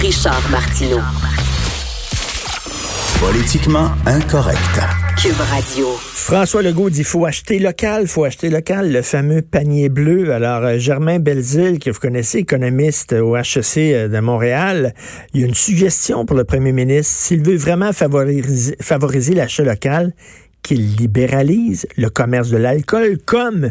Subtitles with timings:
[0.00, 1.00] Richard Martineau.
[3.20, 4.58] Politiquement incorrect.
[5.16, 5.86] Cube Radio.
[6.00, 10.32] François Legault dit faut acheter local, faut acheter local, le fameux panier bleu.
[10.32, 14.94] Alors, euh, Germain Belzile, que vous connaissez, économiste au HEC euh, de Montréal,
[15.32, 17.14] il y a une suggestion pour le premier ministre.
[17.14, 20.12] S'il veut vraiment favoriser, favoriser l'achat local,
[20.62, 23.70] qu'il libéralise le commerce de l'alcool comme,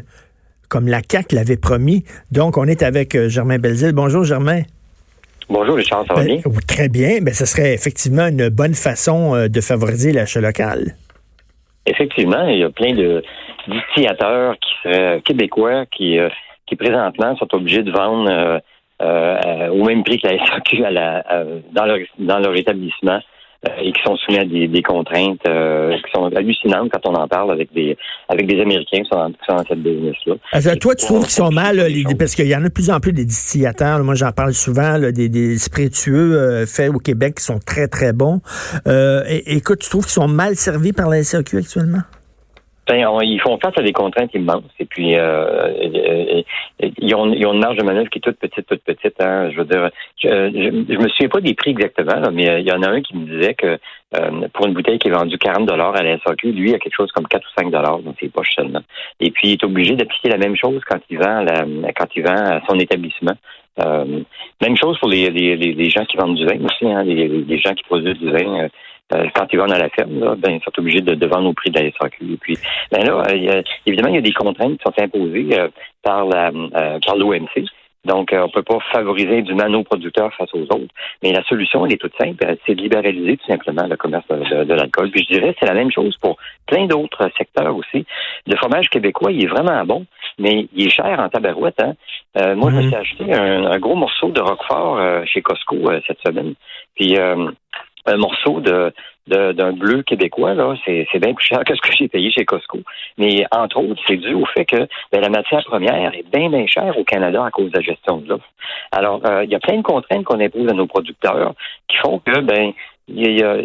[0.70, 2.06] comme la CAQ l'avait promis.
[2.32, 3.92] Donc, on est avec euh, Germain Belzile.
[3.92, 4.62] Bonjour, Germain.
[5.50, 6.52] Bonjour Richard, ça va Ben, bien?
[6.68, 7.20] très bien.
[7.22, 10.96] Ben, ce serait effectivement une bonne façon euh, de favoriser l'achat local.
[11.86, 13.22] Effectivement, il y a plein de
[13.68, 16.30] distillateurs qui seraient québécois qui, euh,
[16.68, 18.60] qui présentement sont obligés de vendre euh,
[19.02, 23.20] euh, au même prix que la SAQ à la, à- dans, leur, dans leur établissement
[23.20, 23.20] euh,
[23.82, 27.28] et qui sont soumis à des, des contraintes euh, qui sont hallucinantes quand on en
[27.28, 27.98] parle avec des
[28.30, 30.36] avec des Américains qui sont dans, qui sont dans cette business-là.
[30.74, 32.74] Et toi, tu trouves qu'ils sont mal, là, les- parce qu'il y en a de
[32.74, 33.98] plus en plus des distillateurs.
[33.98, 34.04] là.
[34.04, 37.88] moi, j'en parle souvent, là, des, des spiritueux euh, faits au Québec qui sont très,
[37.88, 38.42] très bons.
[38.88, 42.00] Euh, et- écoute, tu trouves qu'ils sont mal servis par la SAQ actuellement?
[42.88, 46.44] Ben, on- ils font face à des contraintes immenses et puis euh, euh,
[46.84, 49.16] euh, ils, ont, ils ont une marge de manœuvre qui est toute petite, toute petite.
[49.22, 49.50] Hein.
[49.52, 49.90] Je veux dire,
[50.22, 52.82] je, je, je me souviens pas des prix exactement, là, mais euh, il y en
[52.84, 53.78] a un qui me disait que
[54.16, 56.80] euh, pour une bouteille qui est vendue 40 dollars à la SAQ, lui, il a
[56.80, 58.82] quelque chose comme 4 ou 5 dollars dans ses poches seulement.
[59.22, 62.24] Et puis, il est obligé d'appliquer la même chose quand il vend la, quand il
[62.24, 63.34] vend à son établissement.
[63.80, 64.22] Euh,
[64.62, 67.58] même chose pour les, les, les, gens qui vendent du vin aussi, hein, les, les
[67.60, 68.68] gens qui produisent du vin.
[69.14, 71.50] Euh, quand ils vendent à la ferme, là, ben, ils sont obligés de, de vendre
[71.50, 72.34] au prix de la SAQ.
[72.34, 72.58] Et puis,
[72.92, 75.68] ben là, euh, évidemment, il y a des contraintes qui sont imposées euh,
[76.02, 77.66] par la euh, par l'OMC.
[78.06, 80.94] Donc, on peut pas favoriser du nos producteurs face aux autres.
[81.22, 84.74] Mais la solution, elle est toute simple, c'est de libéraliser tout simplement le commerce de,
[84.74, 85.10] l'alcool.
[85.10, 86.36] Puis je dirais, c'est la même chose pour
[86.68, 88.06] plein d'autres secteurs aussi.
[88.46, 90.06] Le fromage québécois, il est vraiment bon,
[90.38, 91.82] mais il est cher en tabarouette.
[91.82, 91.94] Hein?
[92.42, 92.88] Euh, moi, je me Mhm.
[92.88, 96.56] suis acheté un, un gros morceau de Roquefort euh, chez Costco euh, cette semaine.
[96.96, 97.52] Puis euh,
[98.06, 98.94] un morceau de
[99.26, 102.80] d'un bleu québécois, là, c'est, bien plus cher que ce que j'ai payé chez Costco.
[103.18, 106.68] Mais entre autres, c'est dû au fait que ben, la matière première est bien, bien
[106.68, 108.50] chère au Canada à cause de la gestion de l'offre.
[108.92, 111.54] Alors, euh, il y a plein de contraintes qu'on impose à nos producteurs
[111.88, 112.74] qui font que, ben,
[113.08, 113.56] il y a-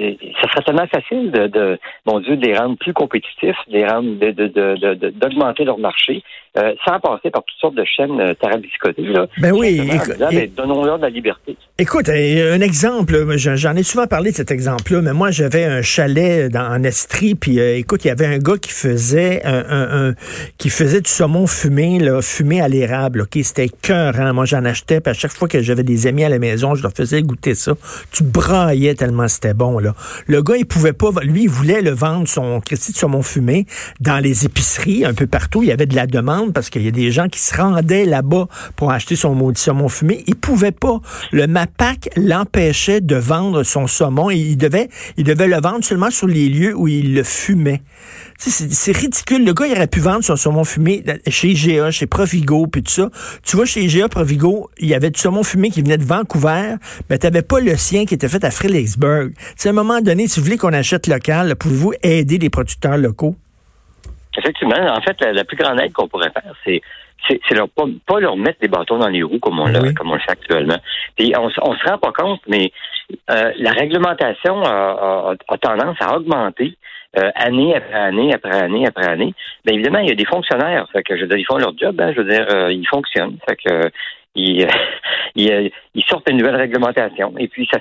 [0.41, 3.87] ça serait tellement facile de, de, mon Dieu, de les rendre plus compétitifs, de les
[3.87, 6.23] rendre, de, de, de, d'augmenter leur marché,
[6.59, 9.03] euh, sans passer par toutes sortes de chaînes euh, tarabiscotées.
[9.03, 11.57] Là, Ben oui, écoute, disant, ben, donnons-leur de la liberté.
[11.79, 15.83] Écoute, euh, un exemple, j'en ai souvent parlé de cet exemple-là, mais moi j'avais un
[15.83, 19.65] chalet dans, en Estrie, puis euh, écoute, il y avait un gars qui faisait un,
[19.69, 20.15] un- un-
[20.59, 25.01] qui faisait du saumon fumé, là, fumé à l'érable, ok, c'était cœur, Moi j'en achetais,
[25.01, 27.55] puis à chaque fois que j'avais des amis à la maison, je leur faisais goûter
[27.55, 27.75] ça.
[28.13, 29.95] Tu braillais tellement c'était bon là.
[30.27, 33.67] Le gars, il pouvait pas, lui, il voulait le vendre son Christy de saumon fumé
[34.01, 35.63] dans les épiceries un peu partout.
[35.63, 38.05] Il y avait de la demande parce qu'il y a des gens qui se rendaient
[38.05, 40.25] là-bas pour acheter son maudit saumon fumé.
[40.27, 41.01] Il pouvait pas.
[41.33, 46.11] Le MAPAC l'empêchait de vendre son saumon et il devait, il devait le vendre seulement
[46.11, 47.83] sur les lieux où il le fumait.
[48.39, 49.45] C'est ridicule.
[49.45, 52.93] Le gars, il aurait pu vendre son saumon fumé chez IGA, chez Provigo, puis tout
[52.93, 53.11] ça.
[53.43, 56.77] Tu vois, chez IGA, Provigo, il y avait du saumon fumé qui venait de Vancouver,
[57.11, 60.29] mais tu n'avais pas le sien qui était fait à sais, à un moment donné,
[60.29, 63.37] si vous voulez qu'on achète local, pouvez-vous aider les producteurs locaux?
[64.37, 66.81] Effectivement, en fait, la, la plus grande aide qu'on pourrait faire, c'est
[67.29, 70.11] c'est leur pas, pas leur mettre des bâtons dans les roues comme on le, comme
[70.11, 70.79] on le fait actuellement.
[71.17, 72.71] Puis on, on se rend pas compte, mais
[73.31, 76.75] euh, la réglementation a, a- a tendance à augmenter
[77.19, 79.35] euh, année après année après année après année.
[79.65, 81.77] Bien évidemment, il y a des fonctionnaires, fait que je veux dire, ils font leur
[81.77, 83.91] job, hein, je veux dire, euh, ils fonctionnent, fait que
[84.35, 84.67] ils,
[85.35, 87.79] ils, euh, ils sortent une nouvelle réglementation et puis ça,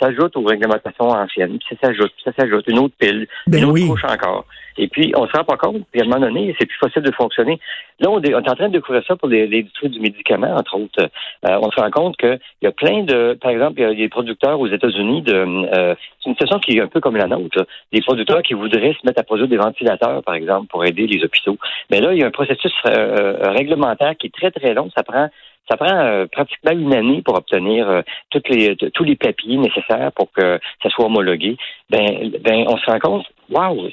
[0.00, 3.64] s'ajoute aux réglementations anciennes, puis ça s'ajoute, puis ça s'ajoute une autre pile, Ben une
[3.66, 3.88] autre oui.
[3.88, 4.44] couche encore.
[4.78, 7.02] Et puis, on se rend pas compte, puis à un moment donné, c'est plus facile
[7.02, 7.58] de fonctionner.
[7.98, 10.54] Là, on, est on est en train de découvrir ça pour les- l'industrie du médicament,
[10.56, 11.02] entre autres.
[11.02, 13.94] Euh, on se rend compte qu'il y a plein de, par exemple, il y a
[13.94, 17.26] des producteurs aux États-Unis de, euh, c'est une situation qui est un peu comme la
[17.26, 17.64] nôtre, là.
[17.92, 21.22] des producteurs qui voudraient se mettre à produire des ventilateurs, par exemple, pour aider les
[21.24, 21.58] hôpitaux.
[21.90, 24.88] Mais là, il y a un processus euh, euh, réglementaire qui est très, très long.
[24.96, 25.28] Ça prend
[25.68, 30.10] ça prend euh, pratiquement une année pour obtenir euh, toutes les, tous les papiers nécessaires
[30.16, 31.56] pour que ça soit homologué.
[31.90, 33.88] Ben, ben on se rend compte, waouh,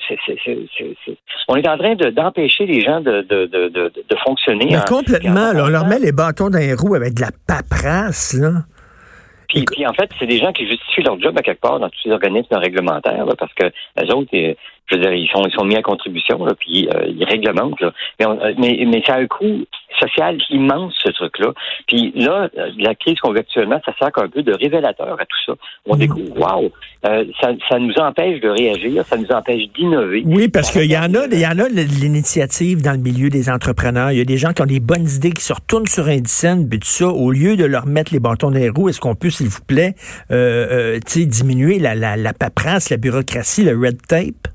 [1.49, 4.65] on est en train de, d'empêcher les gens de, de, de, de, de fonctionner.
[4.71, 7.21] Mais en- complètement, en- là, on leur met les bâtons dans les roues avec de
[7.21, 8.49] la paperasse, là.
[9.49, 11.87] Puis, puis en fait, c'est des gens qui justifient leur job à quelque part dans
[11.89, 13.67] tous ces organismes réglementaires, là, parce que
[14.01, 17.05] les autres, je veux dire, ils sont, ils sont mis à contribution, là, puis euh,
[17.07, 17.79] ils réglementent.
[17.79, 17.93] Là.
[18.19, 19.63] Mais, on- euh, mais, mais ça a un coût
[19.99, 21.53] social immense, ce truc-là.
[21.88, 25.25] Puis là, euh, la crise qu'on vit actuellement, ça sert un peu de révélateur à
[25.25, 25.53] tout ça.
[25.85, 25.99] On Mm.
[25.99, 26.71] découvre, waouh,
[27.05, 30.23] euh, ça, ça nous empêche de réagir, ça nous empêche d'innover.
[30.25, 33.29] Oui, parce qu'il y en a, il y en a de l'initiative dans le milieu
[33.29, 34.11] des entrepreneurs.
[34.11, 36.67] Il y a des gens qui ont des bonnes idées, qui se retournent sur Indicène,
[36.69, 39.15] puis tout ça, au lieu de leur mettre les bâtons dans les roues, est-ce qu'on
[39.15, 39.95] peut, s'il vous plaît,
[40.31, 44.47] euh, euh, tu sais, diminuer la, la, la paperasse, la bureaucratie, le red tape?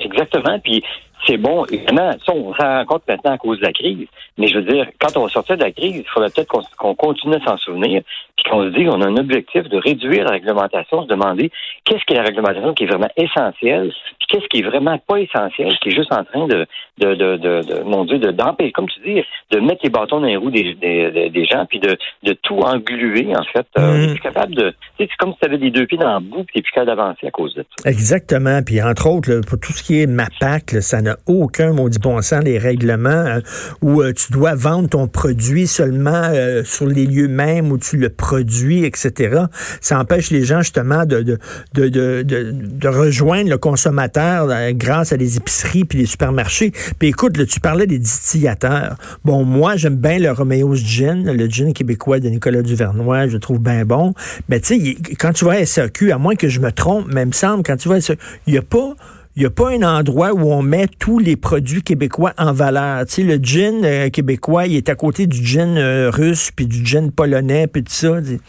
[0.00, 0.58] Exactement.
[0.62, 0.82] Puis
[1.26, 4.06] c'est bon, évidemment, ça, on s'en rend compte maintenant à cause de la crise.
[4.38, 6.94] Mais je veux dire, quand on va sortir de la crise, il faudrait peut-être qu'on
[6.94, 8.02] continue à s'en souvenir,
[8.36, 11.50] puis qu'on se dise qu'on a un objectif de réduire la réglementation, se demander
[11.84, 15.18] qu'est-ce qui est la réglementation qui est vraiment essentielle, puis qu'est-ce qui est vraiment pas
[15.20, 16.66] essentiel, qui est juste en train de,
[16.98, 20.20] de, de, de, de mon Dieu, de d'empêcher, comme tu dis, de mettre les bâtons
[20.20, 23.66] dans les roues des, des, des- des gens, puis de, de tout engluer, en fait.
[23.78, 24.74] Euh, on plus capable de.
[24.98, 26.96] C'est comme si tu avais les deux pieds dans le bout, puis tu plus capable
[26.96, 27.88] d'avancer à cause de ça.
[27.90, 28.60] Exactement.
[28.64, 31.98] Puis entre autres, là, pour tout ce qui est MAPAC, là, ça n'a aucun maudit
[31.98, 33.40] bon sens, les règlements euh,
[33.82, 37.96] où euh, tu dois vendre ton produit seulement euh, sur les lieux mêmes où tu
[37.96, 39.44] le produis, etc.
[39.80, 41.38] Ça empêche les gens justement de, de,
[41.74, 46.72] de, de, de- rejoindre le consommateur grâce à des épiceries puis les supermarchés.
[46.98, 48.96] Puis écoute, tu parlais des distillateurs.
[49.24, 53.40] Bon, moi, j'aime bien le Romeo's Gin, le gin québécois de Nicolas Duvernois, je le
[53.40, 54.14] trouve bien bon.
[54.48, 57.22] Mais tu sais, quand tu vas à SAQ, à moins que je me trompe, mais
[57.22, 58.94] il me semble, quand tu vas à SAQ, il n'y a pas...
[59.36, 63.04] Il n'y a pas un endroit où on met tous les produits québécois en valeur.
[63.06, 66.66] Tu sais, le gin euh, québécois, il est à côté du gin euh, russe, puis
[66.66, 68.20] du gin polonais, puis tout ça.
[68.22, 68.40] Tu-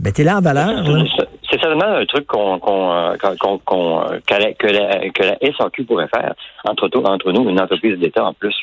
[0.00, 0.82] Ben, t'es là en valeur.
[0.82, 1.04] là.
[1.52, 3.16] C'est- certainement un truc qu'on, qu'on, euh,
[3.64, 5.22] qu'on- euh, que, la, que, la, que
[5.56, 6.34] SAQ pourrait faire
[6.64, 8.56] entre, entre nous, une entreprise d'État en plus.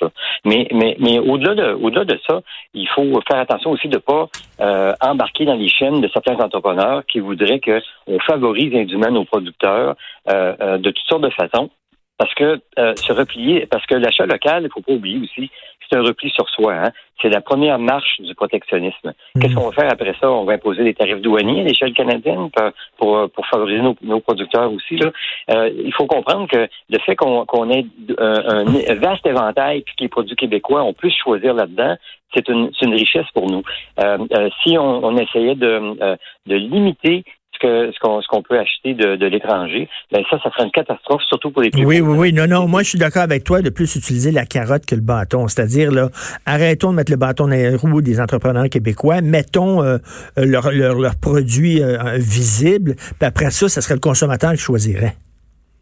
[0.44, 2.41] Mais, mais, mais au-delà de, au-delà de ça,
[2.74, 4.27] il faut faire attention aussi de pas
[4.62, 9.95] euh, embarquer dans les chaînes de certains entrepreneurs qui voudraient qu'on favorise indûment nos producteurs
[10.30, 11.69] euh, euh, de toutes sortes de façons.
[12.18, 15.50] Parce que euh, se replier, parce que l'achat local, il faut pas oublier aussi,
[15.89, 16.74] c'est un repli sur soi.
[16.74, 16.91] Hein?
[17.21, 19.13] C'est la première marche du protectionnisme.
[19.39, 20.31] Qu'est-ce qu'on va faire après ça?
[20.31, 24.19] On va imposer des tarifs douaniers à l'échelle canadienne pour, pour, pour favoriser nos, nos
[24.19, 24.95] producteurs aussi.
[24.97, 25.12] Là.
[25.51, 27.86] Euh, il faut comprendre que le fait qu'on qu'on ait
[28.18, 31.95] un, un vaste éventail puis que les produits québécois, on puisse choisir là-dedans,
[32.33, 33.63] c'est une, une richesse pour nous.
[34.01, 36.15] Euh, euh, si on, on essayait de, euh,
[36.45, 37.24] de limiter
[37.59, 40.71] que ce qu'on ce qu'on peut acheter de, de l'étranger, ben ça, ça serait une
[40.71, 42.33] catastrophe, surtout pour les plus Oui, oui, oui.
[42.33, 45.01] Non, non, moi, je suis d'accord avec toi de plus utiliser la carotte que le
[45.01, 45.47] bâton.
[45.47, 46.09] C'est-à-dire, là,
[46.45, 49.97] arrêtons de mettre le bâton dans les roues des entrepreneurs québécois, mettons euh,
[50.38, 54.57] euh, leurs leur, leur produits euh, visibles, puis après ça, ce serait le consommateur qui
[54.57, 55.15] choisirait.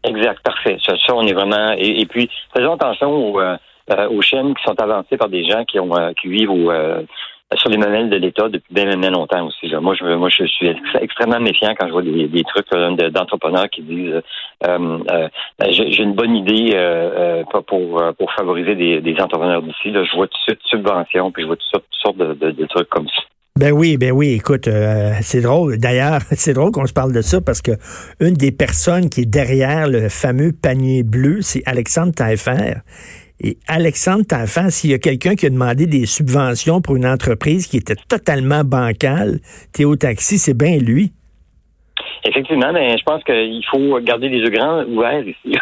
[0.04, 0.76] Exact, parfait.
[0.84, 1.72] Ça, ça, on est vraiment.
[1.76, 3.56] Et, et puis, faisons attention aux, euh,
[3.90, 6.70] euh, aux chaînes qui sont avancées par des gens qui ont euh, qui vivent au,
[6.70, 7.02] euh,
[7.56, 9.68] sur les mamelles de l'État depuis bien, bien longtemps aussi.
[9.68, 9.80] Là.
[9.80, 13.08] Moi, je moi, je suis ex- extrêmement méfiant quand je vois des, des trucs de-
[13.08, 14.20] d'entrepreneurs qui disent
[14.66, 15.28] euh, euh,
[15.70, 19.92] j'ai j'ai une bonne idée euh, euh, pour euh, pour favoriser des, des entrepreneurs d'ici.
[19.92, 22.88] Je vois tout de suite subventions, puis je vois toutes sortes de, de, de trucs
[22.90, 23.22] comme ça.
[23.58, 25.78] Ben oui, ben oui, écoute, euh, c'est drôle.
[25.78, 27.72] D'ailleurs, c'est drôle qu'on se parle de ça parce que
[28.20, 32.74] une des personnes qui est derrière le fameux panier bleu, c'est Alexandre Taillefer.
[33.40, 37.68] Et Alexandre Taillefer, s'il y a quelqu'un qui a demandé des subventions pour une entreprise
[37.68, 39.38] qui était totalement bancale,
[39.72, 41.12] Théo Taxi, c'est bien lui.
[42.24, 45.56] Effectivement, mais je pense qu'il faut garder les yeux grands ouverts ici.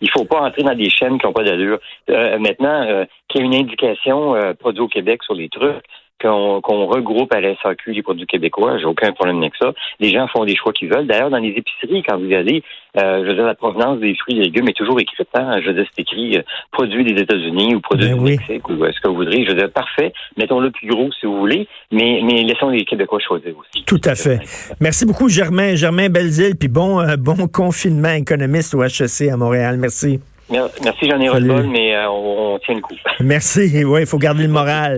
[0.00, 1.78] Il faut pas entrer dans des chaînes qui n'ont pas d'allure.
[2.10, 5.82] Euh, maintenant, euh, qu'il y ait une indication euh, produit au Québec sur les trucs,
[6.24, 9.72] qu'on regroupe à la SAQ les produits québécois, j'ai aucun problème avec ça.
[10.00, 11.06] Les gens font des choix qu'ils veulent.
[11.06, 12.62] D'ailleurs, dans les épiceries, quand vous allez,
[12.96, 15.28] euh, je veux dire, la provenance des fruits et légumes est toujours écrite.
[15.34, 15.60] Hein?
[15.60, 18.30] Je veux dire, c'est écrit euh, produit des États-Unis ou produit Ben du oui.
[18.38, 19.44] Mexique ou euh, ce que vous voudrez.
[19.44, 20.12] Je veux dire, parfait.
[20.36, 23.84] Mettons-le plus gros si vous voulez, mais, mais laissons les Québécois choisir aussi.
[23.84, 24.40] Tout à fait.
[24.80, 25.74] Merci beaucoup, Germain.
[25.74, 29.76] Germain Belzile, puis bon, euh, bon confinement économiste au HEC à Montréal.
[29.78, 30.20] Merci.
[30.50, 32.94] Merci, j'en ai mais euh, on, on tient le coup.
[33.20, 33.84] Merci.
[33.84, 34.92] Oui, il faut garder le moral.